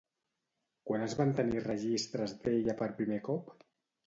[0.91, 3.55] Quan es van tenir registres d'ella per primer cop?